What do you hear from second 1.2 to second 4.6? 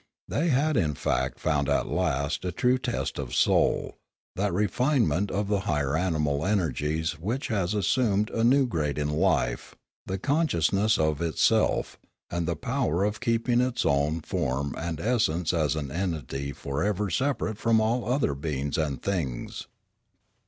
found at last a true test of soul, that